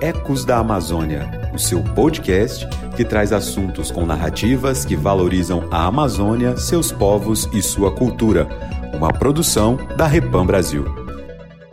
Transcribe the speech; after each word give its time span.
Ecos 0.00 0.44
da 0.44 0.58
Amazônia, 0.58 1.50
o 1.52 1.58
seu 1.58 1.82
podcast 1.82 2.66
que 2.96 3.04
traz 3.04 3.32
assuntos 3.32 3.90
com 3.90 4.06
narrativas 4.06 4.84
que 4.84 4.94
valorizam 4.94 5.68
a 5.70 5.86
Amazônia, 5.86 6.56
seus 6.56 6.92
povos 6.92 7.48
e 7.52 7.62
sua 7.62 7.94
cultura. 7.94 8.48
Uma 8.94 9.12
produção 9.12 9.76
da 9.96 10.06
Repam 10.06 10.46
Brasil. 10.46 10.84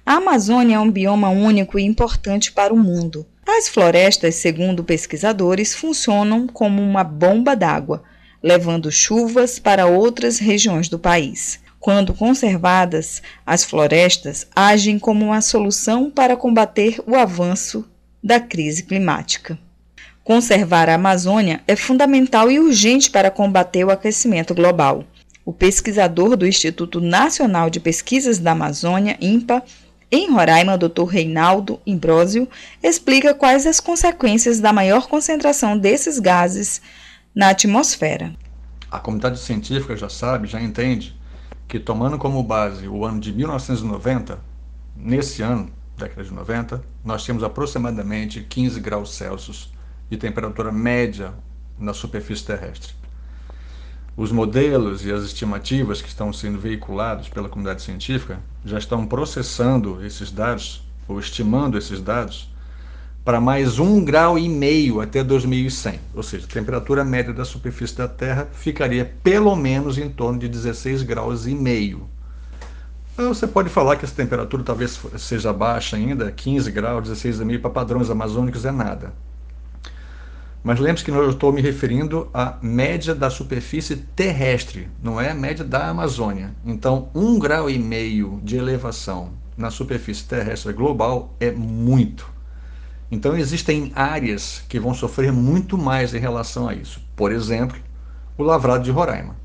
A 0.05 0.17
Amazônia 0.17 0.75
é 0.75 0.79
um 0.79 0.89
bioma 0.89 1.29
único 1.29 1.79
e 1.79 1.83
importante 1.83 2.51
para 2.51 2.73
o 2.73 2.77
mundo. 2.77 3.25
As 3.47 3.69
florestas, 3.69 4.35
segundo 4.35 4.83
pesquisadores, 4.83 5.73
funcionam 5.73 6.47
como 6.47 6.81
uma 6.81 7.03
bomba 7.03 7.55
d'água, 7.55 8.03
levando 8.41 8.91
chuvas 8.91 9.59
para 9.59 9.87
outras 9.87 10.39
regiões 10.39 10.89
do 10.89 10.99
país. 10.99 11.59
Quando 11.85 12.15
conservadas, 12.15 13.21
as 13.45 13.63
florestas 13.63 14.47
agem 14.55 14.97
como 14.97 15.23
uma 15.23 15.39
solução 15.39 16.09
para 16.09 16.35
combater 16.35 16.99
o 17.05 17.15
avanço 17.15 17.85
da 18.23 18.39
crise 18.39 18.81
climática. 18.81 19.55
Conservar 20.23 20.89
a 20.89 20.95
Amazônia 20.95 21.61
é 21.67 21.75
fundamental 21.75 22.49
e 22.49 22.59
urgente 22.59 23.11
para 23.11 23.29
combater 23.29 23.83
o 23.83 23.91
aquecimento 23.91 24.55
global. 24.55 25.03
O 25.45 25.53
pesquisador 25.53 26.35
do 26.35 26.47
Instituto 26.47 26.99
Nacional 26.99 27.69
de 27.69 27.79
Pesquisas 27.79 28.39
da 28.39 28.53
Amazônia, 28.53 29.15
INPA, 29.21 29.63
em 30.11 30.31
Roraima, 30.31 30.79
Dr. 30.79 31.03
Reinaldo 31.03 31.79
Imbrósio, 31.85 32.49
explica 32.81 33.31
quais 33.31 33.67
as 33.67 33.79
consequências 33.79 34.59
da 34.59 34.73
maior 34.73 35.05
concentração 35.07 35.77
desses 35.77 36.17
gases 36.17 36.81
na 37.35 37.49
atmosfera. 37.49 38.33
A 38.89 38.97
comunidade 38.97 39.37
científica 39.37 39.95
já 39.95 40.09
sabe, 40.09 40.47
já 40.47 40.59
entende, 40.59 41.15
que 41.67 41.79
tomando 41.79 42.17
como 42.17 42.43
base 42.43 42.87
o 42.87 43.05
ano 43.05 43.19
de 43.19 43.33
1990, 43.33 44.39
nesse 44.95 45.41
ano, 45.41 45.69
década 45.97 46.23
de 46.23 46.33
90, 46.33 46.83
nós 47.03 47.23
tínhamos 47.23 47.43
aproximadamente 47.43 48.41
15 48.41 48.79
graus 48.79 49.15
Celsius 49.15 49.73
de 50.09 50.17
temperatura 50.17 50.71
média 50.71 51.33
na 51.79 51.93
superfície 51.93 52.45
terrestre. 52.45 52.93
Os 54.17 54.31
modelos 54.31 55.05
e 55.05 55.11
as 55.11 55.23
estimativas 55.23 56.01
que 56.01 56.07
estão 56.07 56.31
sendo 56.31 56.57
veiculados 56.57 57.27
pela 57.27 57.49
comunidade 57.49 57.81
científica 57.81 58.39
já 58.63 58.77
estão 58.77 59.05
processando 59.05 60.05
esses 60.05 60.31
dados, 60.31 60.87
ou 61.07 61.19
estimando 61.19 61.77
esses 61.77 61.99
dados, 61.99 62.49
para 63.25 63.41
mais 63.41 63.79
um 63.79 64.05
grau 64.05 64.37
e 64.37 64.47
meio 64.47 65.01
até 65.01 65.23
2100, 65.23 65.99
ou 66.13 66.21
seja, 66.21 66.45
a 66.45 66.53
temperatura 66.53 67.03
média 67.03 67.33
da 67.33 67.43
superfície 67.43 67.97
da 67.97 68.07
Terra 68.07 68.47
ficaria 68.53 69.03
pelo 69.23 69.55
menos 69.55 69.97
em 69.97 70.07
torno 70.07 70.37
de 70.37 70.47
16 70.47 71.01
graus 71.01 71.47
e 71.47 71.55
meio. 71.55 72.07
Então, 73.11 73.33
você 73.33 73.47
pode 73.47 73.69
falar 73.69 73.95
que 73.95 74.05
essa 74.05 74.13
temperatura 74.13 74.61
talvez 74.61 75.01
seja 75.17 75.51
baixa 75.51 75.95
ainda, 75.95 76.31
15 76.31 76.71
graus, 76.71 77.09
16,5 77.09 77.61
para 77.61 77.71
padrões 77.71 78.11
amazônicos 78.11 78.63
é 78.63 78.71
nada. 78.71 79.11
Mas 80.63 80.79
lembre-se 80.79 81.03
que 81.03 81.09
eu 81.09 81.29
estou 81.29 81.51
me 81.51 81.61
referindo 81.61 82.29
à 82.31 82.59
média 82.61 83.15
da 83.15 83.31
superfície 83.31 83.95
terrestre, 83.95 84.87
não 85.01 85.19
é 85.19 85.31
a 85.31 85.35
média 85.35 85.65
da 85.65 85.89
Amazônia. 85.89 86.53
Então, 86.63 87.09
um 87.15 87.39
grau 87.39 87.71
e 87.71 87.79
meio 87.79 88.39
de 88.43 88.55
elevação 88.55 89.31
na 89.57 89.71
superfície 89.71 90.25
terrestre 90.25 90.73
global 90.73 91.33
é 91.39 91.51
muito. 91.51 92.34
Então, 93.11 93.37
existem 93.37 93.91
áreas 93.95 94.63
que 94.67 94.79
vão 94.79 94.93
sofrer 94.93 95.31
muito 95.31 95.77
mais 95.77 96.13
em 96.13 96.19
relação 96.19 96.67
a 96.67 96.73
isso. 96.73 97.01
Por 97.15 97.31
exemplo, 97.31 97.77
o 98.37 98.43
lavrado 98.43 98.83
de 98.83 98.91
Roraima. 98.91 99.35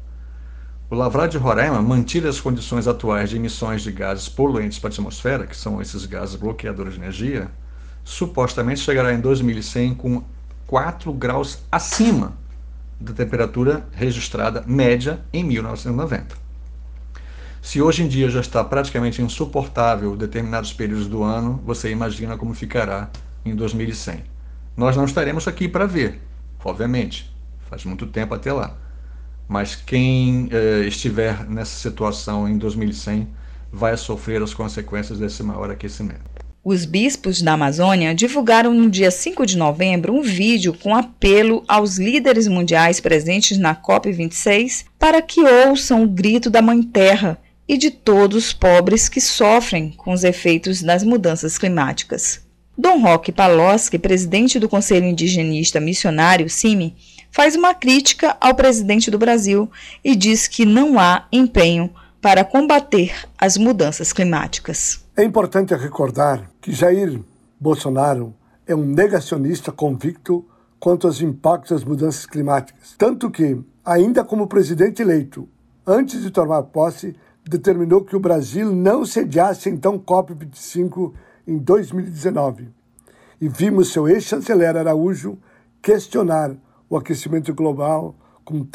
O 0.91 0.95
lavrado 0.95 1.31
de 1.31 1.39
Roraima, 1.39 1.81
mantidas 1.81 2.37
as 2.37 2.41
condições 2.41 2.89
atuais 2.89 3.31
de 3.31 3.37
emissões 3.37 3.83
de 3.83 3.93
gases 3.93 4.29
poluentes 4.29 4.79
para 4.79 4.89
a 4.89 4.93
atmosfera, 4.93 5.47
que 5.47 5.57
são 5.57 5.81
esses 5.81 6.05
gases 6.05 6.35
bloqueadores 6.35 6.95
de 6.95 7.01
energia, 7.01 7.49
supostamente 8.03 8.81
chegará 8.81 9.13
em 9.13 9.21
2100 9.21 9.95
com 9.95 10.25
4 10.67 11.13
graus 11.13 11.61
acima 11.71 12.33
da 12.99 13.13
temperatura 13.13 13.87
registrada 13.93 14.65
média 14.67 15.21
em 15.33 15.45
1990. 15.45 16.37
Se 17.63 17.81
hoje 17.81 18.03
em 18.03 18.09
dia 18.09 18.29
já 18.29 18.41
está 18.41 18.65
praticamente 18.65 19.23
insuportável 19.23 20.17
determinados 20.17 20.73
períodos 20.73 21.07
do 21.07 21.23
ano, 21.23 21.63
você 21.65 21.91
imagina 21.91 22.37
como 22.37 22.55
ficará 22.55 23.11
em 23.45 23.55
2100. 23.55 24.23
Nós 24.77 24.97
não 24.97 25.05
estaremos 25.05 25.47
aqui 25.47 25.69
para 25.69 25.87
ver, 25.87 26.21
obviamente, 26.65 27.31
faz 27.69 27.85
muito 27.85 28.07
tempo 28.07 28.35
até 28.35 28.53
lá. 28.53 28.77
Mas 29.49 29.75
quem 29.75 30.49
eh, 30.53 30.87
estiver 30.87 31.49
nessa 31.49 31.77
situação 31.77 32.49
em 32.49 32.57
2100 32.57 33.29
vai 33.73 33.97
sofrer 33.97 34.43
as 34.43 34.55
consequências 34.55 35.19
desse 35.19 35.43
maior 35.43 35.71
aquecimento. 35.71 36.31
Os 36.63 36.85
bispos 36.85 37.41
da 37.41 37.55
Amazônia 37.55 38.15
divulgaram 38.15 38.75
no 38.75 38.91
dia 38.91 39.11
5 39.11 39.47
de 39.47 39.57
novembro 39.57 40.13
um 40.13 40.21
vídeo 40.21 40.75
com 40.75 40.95
apelo 40.95 41.65
aos 41.67 41.97
líderes 41.97 42.47
mundiais 42.47 43.01
presentes 43.01 43.57
na 43.57 43.75
COP26 43.75 44.85
para 44.99 45.23
que 45.23 45.41
ouçam 45.41 46.05
o 46.05 46.09
grito 46.09 46.51
da 46.51 46.61
Mãe 46.61 46.83
Terra 46.83 47.39
e 47.67 47.79
de 47.79 47.91
todos 47.91 48.45
os 48.45 48.53
pobres 48.53 49.09
que 49.09 49.23
sofrem 49.23 49.93
com 49.97 50.13
os 50.13 50.23
efeitos 50.23 50.83
das 50.83 51.03
mudanças 51.03 51.57
climáticas. 51.57 52.50
Dom 52.81 53.03
Roque 53.03 53.31
Paloschi, 53.31 53.99
presidente 53.99 54.59
do 54.59 54.67
Conselho 54.67 55.05
Indigenista 55.05 55.79
Missionário, 55.79 56.49
CIMI, 56.49 56.97
faz 57.31 57.55
uma 57.55 57.75
crítica 57.75 58.39
ao 58.41 58.55
presidente 58.55 59.11
do 59.11 59.19
Brasil 59.19 59.71
e 60.03 60.17
diz 60.17 60.49
que 60.49 60.65
não 60.65 60.99
há 60.99 61.27
empenho 61.31 61.91
para 62.23 62.43
combater 62.43 63.13
as 63.37 63.59
mudanças 63.59 64.15
climáticas. 64.15 65.05
É 65.15 65.23
importante 65.23 65.75
recordar 65.75 66.51
que 66.59 66.73
Jair 66.73 67.21
Bolsonaro 67.61 68.35
é 68.67 68.75
um 68.75 68.87
negacionista 68.87 69.71
convicto 69.71 70.43
quanto 70.79 71.07
aos 71.07 71.21
impactos 71.21 71.73
das 71.73 71.85
mudanças 71.85 72.25
climáticas. 72.25 72.95
Tanto 72.97 73.31
que, 73.31 73.59
ainda 73.85 74.25
como 74.25 74.47
presidente 74.47 75.03
eleito, 75.03 75.47
antes 75.87 76.23
de 76.23 76.31
tomar 76.31 76.63
posse, 76.63 77.15
determinou 77.47 78.03
que 78.03 78.17
o 78.17 78.21
Brasil 78.21 78.75
não 78.75 79.05
sediasse 79.05 79.69
então 79.69 79.99
COP25 79.99 81.13
em 81.47 81.59
2019. 81.59 82.69
E 83.41 83.49
vimos 83.49 83.93
seu 83.93 84.09
ex-chanceler 84.09 84.77
Araújo 84.77 85.39
questionar 85.81 86.55
o 86.89 86.97
aquecimento 86.97 87.55
global 87.55 88.15
com 88.45 88.67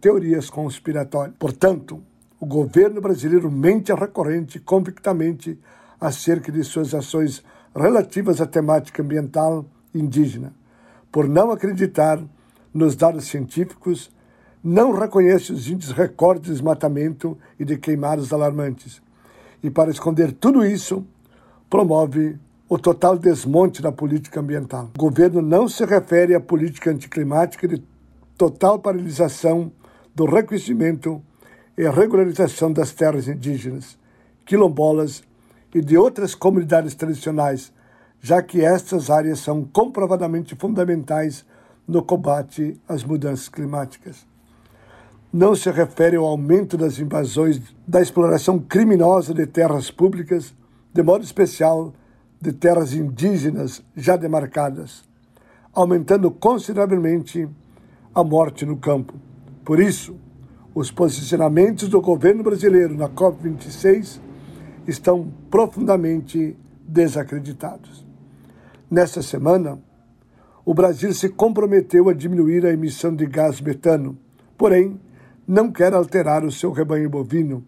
teorias 0.00 0.50
conspiratórias. 0.50 1.36
Portanto, 1.38 2.02
o 2.38 2.46
governo 2.46 3.00
brasileiro 3.00 3.50
mente 3.50 3.92
recorrente 3.94 4.60
convictamente 4.60 5.58
acerca 6.00 6.50
de 6.50 6.62
suas 6.64 6.94
ações 6.94 7.42
relativas 7.74 8.40
à 8.40 8.46
temática 8.46 9.02
ambiental 9.02 9.64
indígena. 9.94 10.52
Por 11.10 11.28
não 11.28 11.50
acreditar 11.50 12.22
nos 12.74 12.96
dados 12.96 13.26
científicos, 13.26 14.10
não 14.62 14.92
reconhece 14.92 15.52
os 15.52 15.68
índices 15.68 15.92
recordes 15.92 16.46
de 16.46 16.52
desmatamento 16.52 17.38
e 17.58 17.64
de 17.64 17.76
queimadas 17.76 18.32
alarmantes. 18.32 19.02
E 19.62 19.70
para 19.70 19.90
esconder 19.90 20.32
tudo 20.32 20.64
isso, 20.64 21.06
promove 21.72 22.38
o 22.68 22.76
total 22.76 23.16
desmonte 23.16 23.80
da 23.80 23.90
política 23.90 24.40
ambiental. 24.40 24.90
O 24.94 24.98
governo 24.98 25.40
não 25.40 25.66
se 25.66 25.82
refere 25.86 26.34
à 26.34 26.40
política 26.40 26.90
anticlimática 26.90 27.66
de 27.66 27.82
total 28.36 28.78
paralisação 28.78 29.72
do 30.14 30.26
reconhecimento 30.26 31.22
e 31.74 31.88
regularização 31.88 32.70
das 32.70 32.92
terras 32.92 33.26
indígenas, 33.26 33.98
quilombolas 34.44 35.22
e 35.74 35.80
de 35.80 35.96
outras 35.96 36.34
comunidades 36.34 36.94
tradicionais, 36.94 37.72
já 38.20 38.42
que 38.42 38.62
estas 38.62 39.08
áreas 39.08 39.38
são 39.38 39.64
comprovadamente 39.64 40.54
fundamentais 40.54 41.42
no 41.88 42.02
combate 42.02 42.78
às 42.86 43.02
mudanças 43.02 43.48
climáticas. 43.48 44.26
Não 45.32 45.54
se 45.54 45.70
refere 45.70 46.16
ao 46.16 46.26
aumento 46.26 46.76
das 46.76 46.98
invasões, 46.98 47.62
da 47.88 48.02
exploração 48.02 48.58
criminosa 48.58 49.32
de 49.32 49.46
terras 49.46 49.90
públicas, 49.90 50.52
de 50.92 51.02
modo 51.02 51.24
especial 51.24 51.92
de 52.40 52.52
terras 52.52 52.92
indígenas 52.92 53.82
já 53.96 54.16
demarcadas, 54.16 55.04
aumentando 55.72 56.30
consideravelmente 56.30 57.48
a 58.14 58.22
morte 58.22 58.66
no 58.66 58.76
campo. 58.76 59.14
Por 59.64 59.80
isso, 59.80 60.16
os 60.74 60.90
posicionamentos 60.90 61.88
do 61.88 62.00
governo 62.00 62.42
brasileiro 62.42 62.94
na 62.96 63.08
COP26 63.08 64.20
estão 64.86 65.32
profundamente 65.50 66.56
desacreditados. 66.86 68.04
Nesta 68.90 69.22
semana, 69.22 69.78
o 70.64 70.74
Brasil 70.74 71.12
se 71.12 71.28
comprometeu 71.28 72.08
a 72.08 72.12
diminuir 72.12 72.66
a 72.66 72.72
emissão 72.72 73.14
de 73.14 73.26
gás 73.26 73.60
metano, 73.60 74.18
porém, 74.58 75.00
não 75.46 75.72
quer 75.72 75.94
alterar 75.94 76.44
o 76.44 76.52
seu 76.52 76.70
rebanho 76.70 77.08
bovino, 77.08 77.64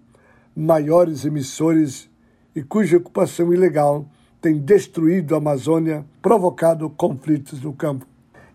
maiores 0.54 1.24
emissores 1.24 2.08
e 2.54 2.62
cuja 2.62 2.96
ocupação 2.96 3.52
ilegal 3.52 4.06
tem 4.40 4.58
destruído 4.58 5.34
a 5.34 5.38
Amazônia, 5.38 6.04
provocado 6.22 6.88
conflitos 6.90 7.62
no 7.62 7.72
campo. 7.72 8.06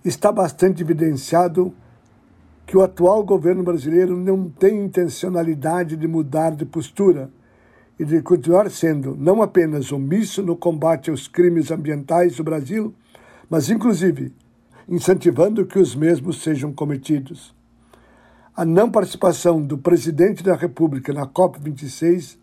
Está 0.06 0.32
bastante 0.32 0.82
evidenciado 0.82 1.74
que 2.66 2.78
o 2.78 2.82
atual 2.82 3.24
governo 3.24 3.64
brasileiro 3.64 4.16
não 4.16 4.48
tem 4.48 4.86
intencionalidade 4.86 5.98
de 5.98 6.08
mudar 6.08 6.52
de 6.52 6.66
postura 6.66 7.30
e 8.00 8.06
de 8.06 8.22
continuar 8.22 8.70
sendo 8.70 9.16
não 9.18 9.42
apenas 9.42 9.92
omisso 9.92 10.42
no 10.42 10.56
combate 10.56 11.10
aos 11.10 11.28
crimes 11.28 11.72
ambientais 11.72 12.38
do 12.38 12.44
Brasil, 12.44 12.94
mas 13.50 13.70
inclusive 13.70 14.32
incentivando 14.88 15.66
que 15.66 15.78
os 15.78 15.96
mesmos 15.96 16.42
sejam 16.42 16.74
cometidos. 16.74 17.54
A 18.56 18.66
não 18.66 18.90
participação 18.90 19.62
do 19.62 19.78
presidente 19.78 20.44
da 20.44 20.56
República 20.56 21.14
na 21.14 21.28
COP26 21.28 22.39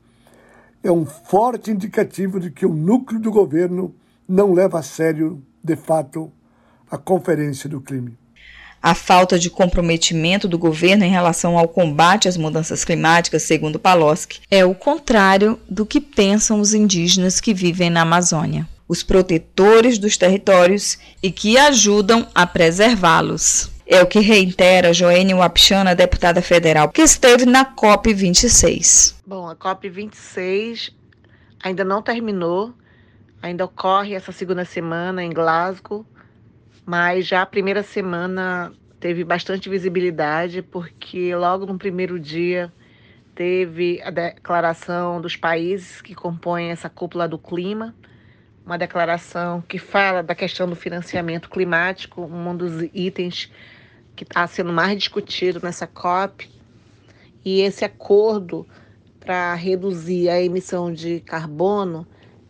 é 0.86 0.92
um 0.92 1.04
forte 1.04 1.70
indicativo 1.70 2.38
de 2.38 2.50
que 2.50 2.64
o 2.64 2.72
núcleo 2.72 3.20
do 3.20 3.30
governo 3.30 3.94
não 4.28 4.52
leva 4.52 4.78
a 4.78 4.82
sério, 4.82 5.42
de 5.62 5.74
fato, 5.74 6.30
a 6.90 6.96
Conferência 6.96 7.68
do 7.68 7.80
Clima. 7.80 8.12
A 8.80 8.94
falta 8.94 9.36
de 9.36 9.50
comprometimento 9.50 10.46
do 10.46 10.56
governo 10.56 11.04
em 11.04 11.10
relação 11.10 11.58
ao 11.58 11.66
combate 11.66 12.28
às 12.28 12.36
mudanças 12.36 12.84
climáticas, 12.84 13.42
segundo 13.42 13.80
Paloski, 13.80 14.40
é 14.48 14.64
o 14.64 14.74
contrário 14.76 15.58
do 15.68 15.84
que 15.84 16.00
pensam 16.00 16.60
os 16.60 16.72
indígenas 16.72 17.40
que 17.40 17.52
vivem 17.52 17.90
na 17.90 18.02
Amazônia, 18.02 18.68
os 18.88 19.02
protetores 19.02 19.98
dos 19.98 20.16
territórios 20.16 20.98
e 21.22 21.30
que 21.30 21.58
ajudam 21.58 22.26
a 22.34 22.46
preservá-los. 22.46 23.70
É 23.86 24.02
o 24.02 24.06
que 24.06 24.20
reitera 24.20 24.92
Joênia 24.92 25.36
Wapchana, 25.36 25.94
deputada 25.94 26.42
federal, 26.42 26.88
que 26.88 27.02
esteve 27.02 27.46
na 27.46 27.64
COP26. 27.64 29.14
Bom, 29.24 29.48
a 29.48 29.54
COP26 29.54 30.92
ainda 31.62 31.84
não 31.84 32.02
terminou, 32.02 32.74
ainda 33.40 33.64
ocorre 33.64 34.14
essa 34.14 34.32
segunda 34.32 34.64
semana 34.64 35.22
em 35.22 35.30
Glasgow 35.30 36.04
mas 36.86 37.26
já 37.26 37.42
a 37.42 37.46
primeira 37.46 37.82
semana 37.82 38.72
teve 39.00 39.24
bastante 39.24 39.68
visibilidade, 39.68 40.62
porque 40.62 41.34
logo 41.34 41.66
no 41.66 41.76
primeiro 41.76 42.18
dia 42.18 42.72
teve 43.34 44.00
a 44.02 44.10
declaração 44.10 45.20
dos 45.20 45.36
países 45.36 46.00
que 46.00 46.14
compõem 46.14 46.70
essa 46.70 46.88
cúpula 46.88 47.26
do 47.26 47.36
clima, 47.36 47.92
uma 48.66 48.76
declaração 48.76 49.62
que 49.62 49.78
fala 49.78 50.24
da 50.24 50.34
questão 50.34 50.68
do 50.68 50.74
financiamento 50.74 51.48
climático, 51.48 52.22
um 52.22 52.56
dos 52.56 52.82
itens 52.92 53.48
que 54.16 54.24
está 54.24 54.44
sendo 54.48 54.72
mais 54.72 54.98
discutido 54.98 55.60
nessa 55.62 55.86
COP. 55.86 56.50
E 57.44 57.60
esse 57.60 57.84
acordo 57.84 58.66
para 59.20 59.54
reduzir 59.54 60.28
a 60.28 60.42
emissão 60.42 60.92
de 60.92 61.20
carbono, 61.20 62.04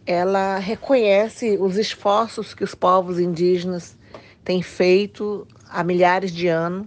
ela 0.06 0.56
reconhece 0.56 1.58
os 1.60 1.76
esforços 1.76 2.54
que 2.54 2.64
os 2.64 2.74
povos 2.74 3.18
indígenas 3.18 3.98
tem 4.42 4.62
feito 4.62 5.46
há 5.68 5.84
milhares 5.84 6.32
de 6.32 6.48
anos 6.48 6.86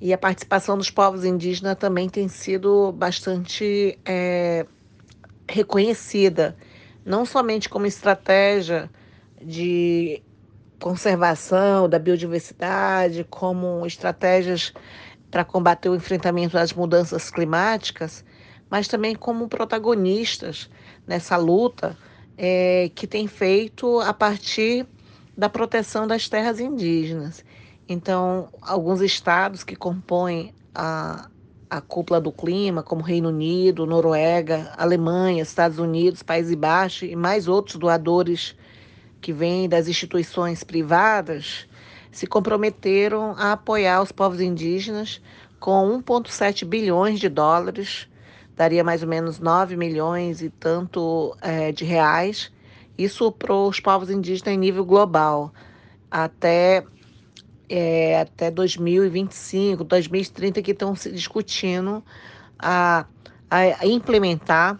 e 0.00 0.12
a 0.12 0.18
participação 0.18 0.76
dos 0.76 0.90
povos 0.90 1.24
indígenas 1.24 1.76
também 1.76 2.08
tem 2.08 2.26
sido 2.26 2.92
bastante 2.92 3.98
é, 4.04 4.66
reconhecida, 5.48 6.56
não 7.06 7.24
somente 7.24 7.68
como 7.68 7.86
estratégia 7.86 8.90
de 9.40 10.20
conservação 10.80 11.88
da 11.88 12.00
biodiversidade, 12.00 13.24
como 13.30 13.86
estratégias 13.86 14.72
para 15.30 15.44
combater 15.44 15.88
o 15.88 15.94
enfrentamento 15.94 16.54
das 16.54 16.72
mudanças 16.72 17.30
climáticas, 17.30 18.24
mas 18.68 18.88
também 18.88 19.14
como 19.14 19.48
protagonistas 19.48 20.68
nessa 21.06 21.36
luta 21.36 21.96
é, 22.36 22.90
que 22.92 23.06
tem 23.06 23.28
feito 23.28 24.00
a 24.00 24.12
partir 24.12 24.84
da 25.36 25.48
proteção 25.48 26.08
das 26.08 26.28
terras 26.28 26.58
indígenas. 26.58 27.44
Então, 27.88 28.48
alguns 28.60 29.00
estados 29.00 29.62
que 29.62 29.76
compõem 29.76 30.52
a, 30.74 31.28
a 31.68 31.80
cúpula 31.80 32.20
do 32.20 32.30
clima, 32.30 32.82
como 32.82 33.02
Reino 33.02 33.28
Unido, 33.28 33.86
Noruega, 33.86 34.72
Alemanha, 34.76 35.42
Estados 35.42 35.78
Unidos, 35.78 36.22
Países 36.22 36.54
Baixos 36.54 37.10
e 37.10 37.16
mais 37.16 37.48
outros 37.48 37.76
doadores 37.76 38.56
que 39.20 39.32
vêm 39.32 39.68
das 39.68 39.88
instituições 39.88 40.62
privadas, 40.62 41.66
se 42.10 42.26
comprometeram 42.26 43.34
a 43.36 43.52
apoiar 43.52 44.00
os 44.00 44.12
povos 44.12 44.40
indígenas 44.40 45.20
com 45.58 46.00
1,7 46.00 46.64
bilhões 46.64 47.18
de 47.18 47.28
dólares, 47.28 48.08
daria 48.54 48.84
mais 48.84 49.02
ou 49.02 49.08
menos 49.08 49.38
9 49.38 49.76
milhões 49.76 50.40
e 50.40 50.48
tanto 50.48 51.36
é, 51.40 51.72
de 51.72 51.84
reais, 51.84 52.52
isso 52.96 53.30
para 53.30 53.52
os 53.52 53.80
povos 53.80 54.08
indígenas 54.08 54.54
em 54.54 54.58
nível 54.58 54.84
global, 54.84 55.52
até, 56.10 56.84
é, 57.68 58.20
até 58.20 58.50
2025, 58.50 59.84
2030, 59.84 60.62
que 60.62 60.70
estão 60.70 60.94
se 60.94 61.10
discutindo 61.10 62.02
a, 62.58 63.06
a 63.50 63.86
implementar 63.86 64.78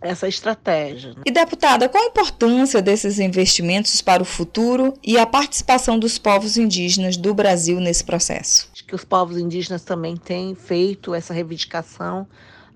essa 0.00 0.28
estratégia. 0.28 1.14
E 1.24 1.30
deputada, 1.30 1.88
qual 1.88 2.04
a 2.04 2.08
importância 2.08 2.82
desses 2.82 3.18
investimentos 3.18 4.02
para 4.02 4.22
o 4.22 4.26
futuro 4.26 4.92
e 5.02 5.16
a 5.18 5.24
participação 5.24 5.98
dos 5.98 6.18
povos 6.18 6.56
indígenas 6.58 7.16
do 7.16 7.32
Brasil 7.32 7.80
nesse 7.80 8.04
processo? 8.04 8.68
Acho 8.72 8.84
que 8.84 8.94
os 8.94 9.04
povos 9.04 9.38
indígenas 9.38 9.82
também 9.82 10.16
têm 10.16 10.54
feito 10.54 11.14
essa 11.14 11.32
reivindicação 11.32 12.26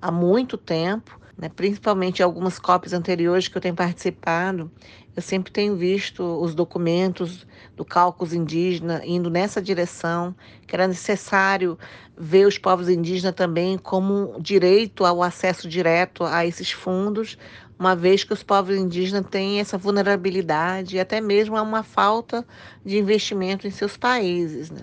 há 0.00 0.10
muito 0.10 0.56
tempo 0.56 1.18
né? 1.38 1.48
principalmente 1.48 2.22
algumas 2.22 2.58
cópias 2.58 2.92
anteriores 2.92 3.46
que 3.46 3.56
eu 3.56 3.62
tenho 3.62 3.74
participado, 3.74 4.70
eu 5.18 5.22
sempre 5.22 5.50
tenho 5.50 5.74
visto 5.74 6.22
os 6.22 6.54
documentos 6.54 7.44
do 7.76 7.84
cálculo 7.84 8.32
indígena 8.36 9.02
indo 9.04 9.28
nessa 9.28 9.60
direção, 9.60 10.32
que 10.64 10.76
era 10.76 10.86
necessário 10.86 11.76
ver 12.16 12.46
os 12.46 12.56
povos 12.56 12.88
indígenas 12.88 13.34
também 13.34 13.76
como 13.76 14.40
direito 14.40 15.04
ao 15.04 15.20
acesso 15.20 15.68
direto 15.68 16.22
a 16.22 16.46
esses 16.46 16.70
fundos, 16.70 17.36
uma 17.76 17.96
vez 17.96 18.22
que 18.22 18.32
os 18.32 18.44
povos 18.44 18.76
indígenas 18.76 19.26
têm 19.28 19.58
essa 19.58 19.76
vulnerabilidade 19.76 20.94
e 20.94 21.00
até 21.00 21.20
mesmo 21.20 21.56
há 21.56 21.62
uma 21.62 21.82
falta 21.82 22.46
de 22.86 22.96
investimento 22.96 23.66
em 23.66 23.72
seus 23.72 23.96
países. 23.96 24.70
Né? 24.70 24.82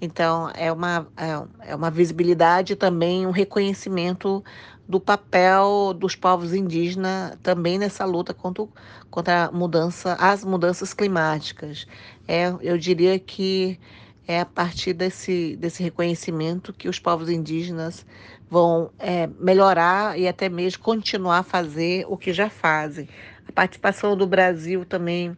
Então, 0.00 0.50
é 0.54 0.70
uma, 0.70 1.06
é, 1.16 1.70
é 1.72 1.74
uma 1.76 1.90
visibilidade 1.90 2.76
também, 2.76 3.26
um 3.26 3.30
reconhecimento 3.30 4.44
do 4.86 5.00
papel 5.00 5.94
dos 5.94 6.14
povos 6.14 6.52
indígenas 6.52 7.38
também 7.42 7.78
nessa 7.78 8.04
luta 8.04 8.34
contra, 8.34 8.66
contra 9.10 9.44
a 9.46 9.52
mudança, 9.52 10.14
as 10.14 10.44
mudanças 10.44 10.92
climáticas. 10.92 11.86
É, 12.28 12.52
eu 12.60 12.76
diria 12.76 13.18
que 13.18 13.78
é 14.26 14.40
a 14.40 14.46
partir 14.46 14.92
desse, 14.92 15.56
desse 15.56 15.82
reconhecimento 15.82 16.72
que 16.72 16.88
os 16.88 16.98
povos 16.98 17.28
indígenas 17.28 18.06
vão 18.48 18.90
é, 18.98 19.26
melhorar 19.38 20.18
e 20.18 20.26
até 20.28 20.48
mesmo 20.48 20.82
continuar 20.82 21.38
a 21.38 21.42
fazer 21.42 22.04
o 22.08 22.16
que 22.16 22.32
já 22.32 22.48
fazem. 22.48 23.08
A 23.48 23.52
participação 23.52 24.16
do 24.16 24.26
Brasil 24.26 24.84
também 24.84 25.36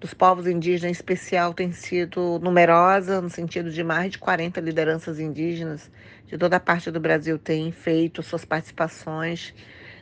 dos 0.00 0.14
povos 0.14 0.46
indígenas 0.46 0.88
em 0.88 0.92
especial 0.92 1.52
tem 1.52 1.70
sido 1.72 2.40
numerosa, 2.42 3.20
no 3.20 3.28
sentido 3.28 3.70
de 3.70 3.84
mais 3.84 4.12
de 4.12 4.18
40 4.18 4.58
lideranças 4.58 5.20
indígenas 5.20 5.90
de 6.26 6.38
toda 6.38 6.56
a 6.56 6.60
parte 6.60 6.90
do 6.90 6.98
Brasil 6.98 7.38
têm 7.38 7.70
feito 7.70 8.22
suas 8.22 8.44
participações. 8.44 9.54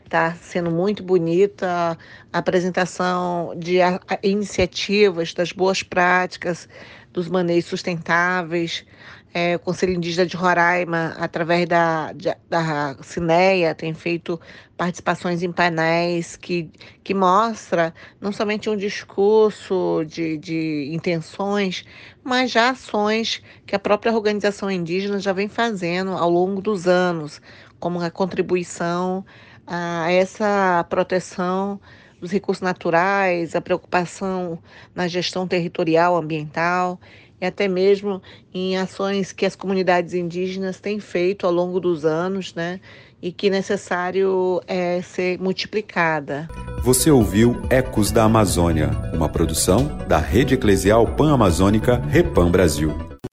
Está 0.05 0.35
sendo 0.35 0.71
muito 0.71 1.03
bonita 1.03 1.99
a 2.33 2.39
apresentação 2.39 3.55
de 3.59 3.79
iniciativas, 4.23 5.35
das 5.35 5.53
boas 5.53 5.83
práticas, 5.83 6.69
dos 7.13 7.29
maneios 7.29 7.65
sustentáveis, 7.65 8.87
é, 9.39 9.57
o 9.57 9.59
Conselho 9.61 9.93
Indígena 9.93 10.27
de 10.27 10.37
Roraima, 10.37 11.15
através 11.19 11.67
da, 11.67 12.13
da 12.49 12.97
Cineia, 13.03 13.75
tem 13.75 13.95
feito 13.95 14.41
participações 14.77 15.43
em 15.43 15.53
painéis 15.53 16.37
que, 16.37 16.71
que 17.05 17.15
mostra 17.15 17.95
não 18.21 18.33
somente 18.33 18.69
um 18.69 18.77
discurso 18.77 20.05
de, 20.07 20.37
de 20.39 20.91
intenções, 20.93 21.85
mas 22.25 22.51
já 22.51 22.71
ações 22.71 23.41
que 23.65 23.77
a 23.77 23.79
própria 23.79 24.13
organização 24.13 24.69
indígena 24.71 25.21
já 25.21 25.33
vem 25.33 25.49
fazendo 25.49 26.13
ao 26.13 26.29
longo 26.29 26.61
dos 26.61 26.89
anos, 26.89 27.41
como 27.79 28.01
a 28.01 28.11
contribuição 28.11 29.25
a 29.67 30.11
essa 30.11 30.85
proteção 30.89 31.81
dos 32.21 32.31
recursos 32.31 32.63
naturais, 32.63 33.55
a 33.55 33.61
preocupação 33.61 34.59
na 34.95 35.07
gestão 35.09 35.47
territorial 35.47 36.17
ambiental 36.17 36.99
e 37.41 37.47
até 37.47 37.69
mesmo 37.69 38.21
em 38.53 38.77
ações 38.77 39.33
que 39.33 39.47
as 39.47 39.55
comunidades 39.55 40.15
indígenas 40.15 40.81
têm 40.81 40.99
feito 40.99 41.47
ao 41.47 41.53
longo 41.53 41.79
dos 41.79 42.05
anos, 42.05 42.55
né? 42.55 42.81
E 43.21 43.33
que 43.33 43.49
é 43.49 43.51
necessário 43.51 44.61
é, 44.67 45.03
ser 45.03 45.39
multiplicada. 45.41 46.49
Você 46.83 47.11
ouviu 47.11 47.61
Ecos 47.69 48.11
da 48.11 48.25
Amazônia, 48.25 48.91
uma 49.13 49.29
produção 49.29 49.99
da 50.09 50.19
Rede 50.19 50.55
Eclesial 50.55 51.07
Pan-Amazônica 51.17 51.97
Repam 51.97 52.51
Brasil. 52.51 53.18